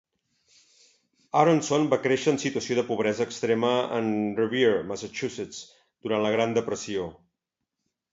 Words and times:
Aronson 1.41 1.83
va 1.91 1.99
créixer 2.05 2.31
en 2.35 2.39
situació 2.43 2.77
de 2.79 2.83
pobresa 2.87 3.27
extrema 3.29 3.73
en 3.97 4.09
Revere, 4.39 4.79
Massachusetts, 4.93 5.61
durant 6.07 6.25
la 6.25 6.33
Gran 6.37 6.57
Depressió. 6.57 7.05